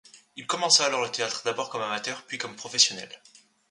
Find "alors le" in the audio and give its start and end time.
0.83-1.11